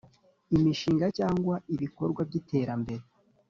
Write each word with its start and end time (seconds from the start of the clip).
Imishinga 0.55 1.05
cyangwa 1.17 1.55
ibikorwa 1.73 2.21
by 2.29 2.35
iterambere 2.39 3.03